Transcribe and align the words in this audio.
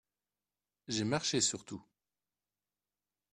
J’ai 0.87 1.03
marché 1.03 1.41
sur 1.41 1.63
tout! 1.63 1.83